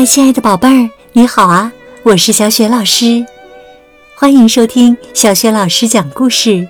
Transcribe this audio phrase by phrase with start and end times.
[0.00, 1.70] 嗨，亲爱的宝贝儿，你好啊！
[2.04, 3.22] 我是小雪老师，
[4.16, 6.66] 欢迎收听小雪老师讲故事，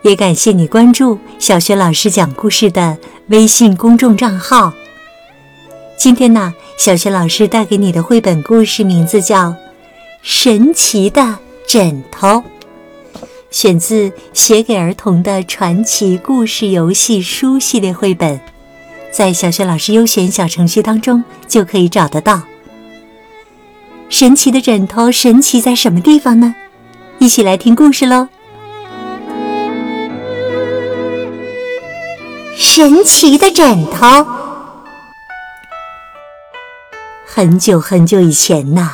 [0.00, 2.96] 也感谢你关注小雪老师讲故事的
[3.26, 4.72] 微信公众账号。
[5.98, 9.48] 今天呢，小雪老师带给你的绘本故事名字叫
[10.22, 11.36] 《神奇的
[11.66, 12.28] 枕头》，
[13.50, 18.40] 选自《写给儿童的传奇故事游戏书》系列绘本，
[19.12, 22.40] 在小雪老师优选小程序当中就可以找得到。
[24.10, 26.56] 神奇的枕头，神奇在什么地方呢？
[27.20, 28.26] 一起来听故事喽！
[32.56, 34.26] 神奇的枕头。
[37.24, 38.90] 很久很久以前呐，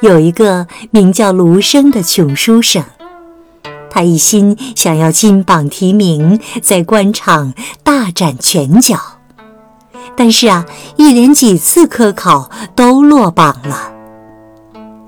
[0.00, 2.82] 有一个名叫卢生的穷书生，
[3.90, 7.52] 他一心想要金榜题名，在官场
[7.82, 8.98] 大展拳脚，
[10.16, 10.64] 但是啊，
[10.96, 13.93] 一连几次科考都落榜了。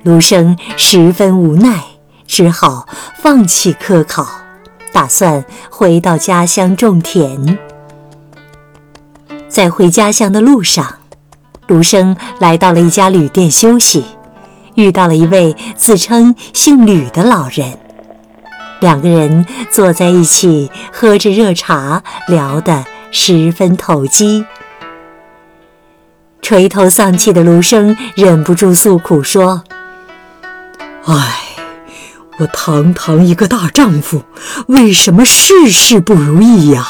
[0.07, 1.83] 卢生十分无奈，
[2.29, 4.25] 只好放弃科考，
[4.93, 7.59] 打算回到家乡种田。
[9.49, 10.87] 在回家乡的路上，
[11.67, 14.05] 卢生来到了一家旅店休息，
[14.77, 17.77] 遇到了一位自称姓吕的老人。
[18.79, 24.45] 两个人坐在一起，喝着热茶，聊得十分投机。
[26.41, 29.65] 垂头丧气的卢生忍不住诉苦说。
[31.09, 31.39] 唉，
[32.39, 34.25] 我堂堂一个大丈夫，
[34.67, 36.85] 为什么事事不如意呀？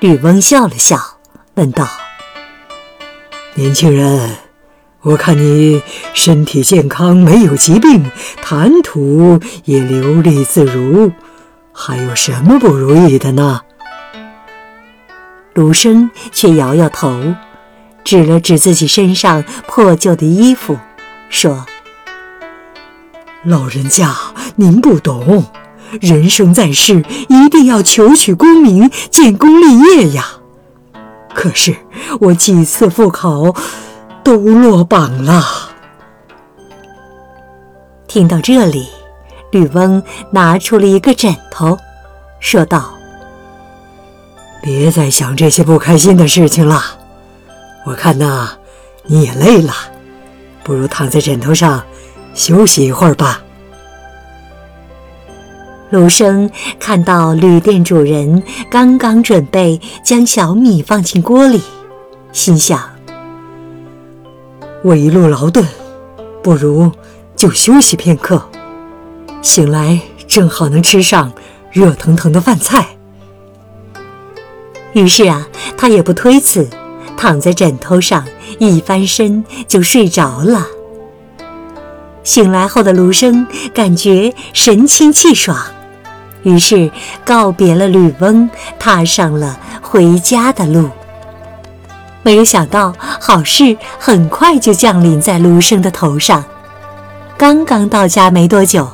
[0.00, 1.00] 吕翁笑了笑，
[1.54, 1.88] 问道
[3.56, 4.36] ：“年轻人，
[5.00, 8.10] 我看你身体健康，没有疾病，
[8.42, 11.10] 谈吐也流利自如，
[11.72, 13.62] 还有什么不如意的呢？”
[15.54, 17.34] 卢生却摇摇头，
[18.04, 20.78] 指了指自己身上破旧的衣服，
[21.30, 21.64] 说。
[23.44, 24.14] 老人家，
[24.56, 25.44] 您不懂，
[26.00, 30.26] 人生在世，一定要求取功名，建功立业呀。
[31.32, 31.76] 可是
[32.18, 33.54] 我几次复考，
[34.24, 35.44] 都落榜了。
[38.08, 38.88] 听到这里，
[39.52, 41.78] 吕翁拿出了一个枕头，
[42.40, 42.92] 说道
[44.60, 46.82] ：“别再想这些不开心的事情了。
[47.86, 48.50] 我看呐，
[49.04, 49.72] 你也累了，
[50.64, 51.80] 不如躺在枕头上。”
[52.38, 53.42] 休息一会儿吧。
[55.90, 58.40] 卢生看到旅店主人
[58.70, 61.60] 刚刚准备将小米放进锅里，
[62.32, 62.80] 心想：
[64.84, 65.66] 我一路劳顿，
[66.40, 66.92] 不如
[67.34, 68.40] 就休息片刻，
[69.42, 71.32] 醒来正好能吃上
[71.72, 72.86] 热腾腾的饭菜。
[74.92, 76.68] 于是啊，他也不推辞，
[77.16, 78.24] 躺在枕头上
[78.60, 80.64] 一翻身就睡着了。
[82.28, 85.58] 醒来后的卢生感觉神清气爽，
[86.42, 86.90] 于是
[87.24, 90.90] 告别了吕翁，踏上了回家的路。
[92.22, 96.44] 没有想到，好事很快就降临在卢生的头上。
[97.38, 98.86] 刚刚到家没多久，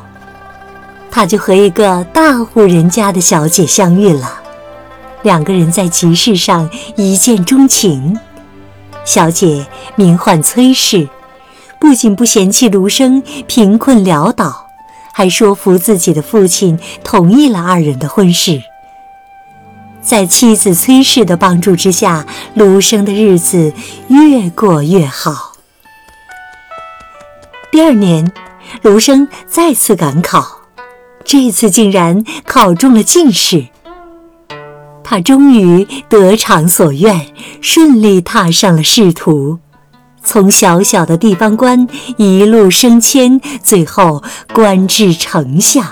[1.11, 4.39] 他就和一个大户人家的小姐相遇了。
[5.23, 8.17] 两个人在集市上一见钟情。
[9.05, 11.09] 小姐名唤崔氏。
[11.85, 14.69] 不仅不嫌弃卢生贫困潦倒，
[15.13, 18.63] 还说服自己的父亲同意了二人的婚事。
[20.01, 22.25] 在妻子崔氏的帮助之下，
[22.55, 23.75] 卢生的日子
[24.09, 25.53] 越过越好。
[27.71, 28.33] 第二年，
[28.81, 30.61] 卢生再次赶考，
[31.23, 33.67] 这次竟然考中了进士。
[35.03, 37.27] 他终于得偿所愿，
[37.61, 39.59] 顺利踏上了仕途。
[40.25, 41.87] 从小小的地方官
[42.17, 45.87] 一路升迁，最后官至丞相，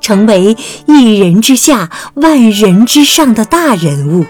[0.00, 0.56] 成为
[0.86, 4.24] 一人之下、万人之上的大人物。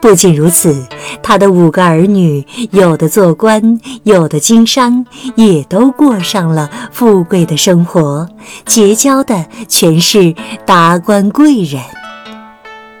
[0.00, 0.86] 不仅如此，
[1.22, 8.28] 他的五个儿女，有的做官，有的经商，也都过上了富贵的生活，
[8.66, 10.34] 结交的全是
[10.66, 11.82] 达官贵人。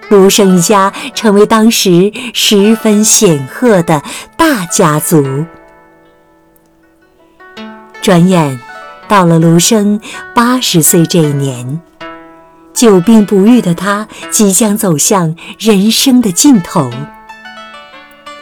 [0.08, 4.02] 卢生一家成为当时十分显赫的
[4.36, 5.44] 大家族。
[8.02, 8.60] 转眼
[9.08, 10.00] 到了卢生
[10.34, 11.80] 八十岁这一年，
[12.74, 16.90] 久病不愈的他即将走向人生的尽头。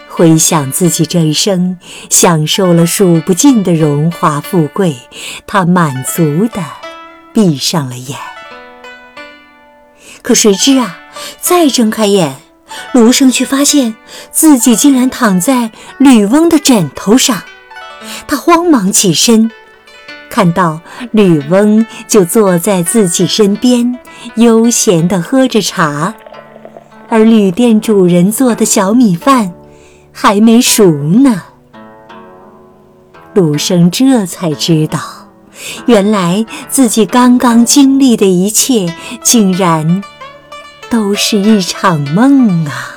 [0.08, 1.78] 回想自己这一生，
[2.10, 4.96] 享受了数不尽的荣华富贵，
[5.46, 6.62] 他满足的
[7.32, 8.18] 闭上了眼。
[10.22, 10.98] 可谁知啊？
[11.40, 12.36] 再睁开眼，
[12.94, 13.94] 卢生却发现
[14.30, 17.42] 自己竟然躺在吕翁的枕头上。
[18.26, 19.50] 他慌忙起身，
[20.30, 20.80] 看到
[21.10, 23.98] 吕翁就坐在自己身边，
[24.36, 26.14] 悠闲地喝着茶，
[27.08, 29.52] 而旅店主人做的小米饭
[30.12, 31.42] 还没熟呢。
[33.34, 35.00] 卢生这才知道，
[35.86, 40.02] 原来自己刚刚经历的一切，竟然
[40.92, 42.94] 都是一场梦啊！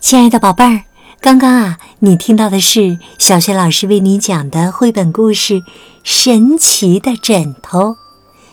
[0.00, 0.84] 亲爱的宝贝儿，
[1.20, 5.60] 刚刚啊，你听到的是小学老师为你讲的绘本故事
[6.02, 7.90] 《神奇的枕头》，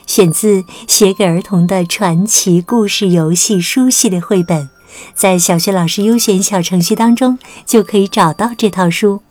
[0.06, 4.70] 选自《写给儿童的传奇故事游戏书》系列绘本，
[5.16, 9.22] 在小学老师优选小程序当中就可以找到这套书。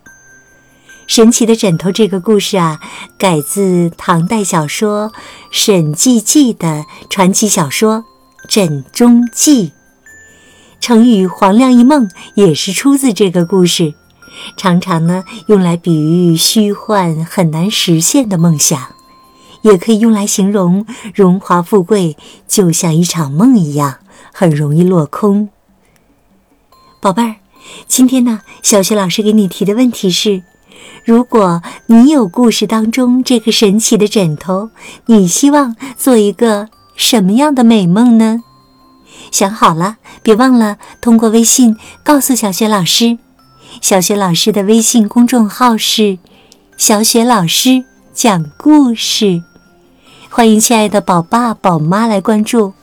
[1.07, 2.79] 神奇的枕头》这个故事啊，
[3.17, 5.11] 改自唐代小说
[5.49, 7.97] 沈寂记的传奇小说
[8.47, 9.69] 《枕中记》。
[10.79, 13.93] 成语“黄粱一梦”也是出自这个故事，
[14.55, 18.95] 常常呢用来比喻虚幻很难实现的梦想，
[19.61, 22.17] 也可以用来形容荣华富贵
[22.47, 23.99] 就像一场梦一样，
[24.33, 25.49] 很容易落空。
[26.99, 27.35] 宝贝儿，
[27.85, 30.41] 今天呢，小学老师给你提的问题是：
[31.03, 34.69] 如果你有故事当中这个神奇的枕头，
[35.07, 38.43] 你希望做一个什么样的美梦呢？
[39.31, 43.17] 想好了，别忘了通过微信告诉小雪老师。
[43.79, 46.19] 小雪老师的微信公众号是
[46.77, 49.41] “小雪老师讲故事”，
[50.29, 52.73] 欢迎亲爱的宝爸宝妈来关注。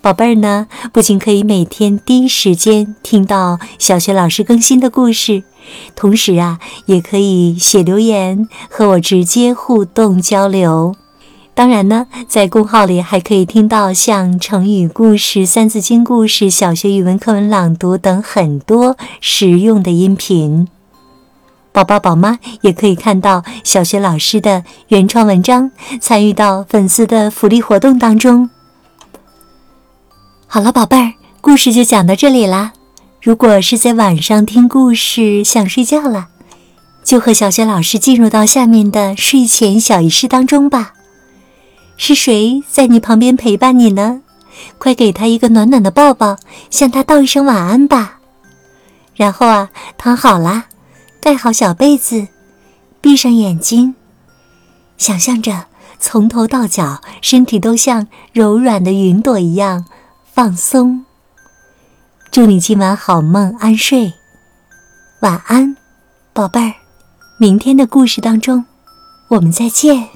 [0.00, 5.44] 宝贝儿呢，不仅可以每天第一时间听到小雪老师更新的故事，
[5.94, 10.94] 同时啊，也可以写留言和我直接互动交流。
[11.54, 20.66] 当然呢，在公号里还可以听到像成语故事、三字经故事、小学语文课文朗读等很多实用的音频。
[21.70, 25.70] 宝宝宝妈也可以看到小学老师的原创文章，
[26.00, 28.48] 参与到粉丝的福利活动当中。
[30.46, 32.72] 好了，宝贝儿，故事就讲到这里啦。
[33.22, 36.26] 如果是在晚上听故事想睡觉了，
[37.04, 40.94] 就和小学老师进入到下面的睡前小仪式当中吧。
[41.96, 44.22] 是谁在你旁边陪伴你呢？
[44.76, 46.36] 快给他一个暖暖的抱抱，
[46.68, 48.18] 向他道一声晚安吧。
[49.14, 50.64] 然后啊，躺好啦，
[51.20, 52.26] 盖好小被子，
[53.00, 53.94] 闭上眼睛，
[54.98, 55.66] 想象着
[56.00, 59.84] 从头到脚身体都像柔软的云朵一样
[60.24, 61.04] 放松。
[62.32, 64.14] 祝你今晚好梦安睡，
[65.20, 65.76] 晚安，
[66.32, 66.72] 宝贝儿。
[67.38, 68.64] 明天的故事当中，
[69.28, 70.08] 我们再见。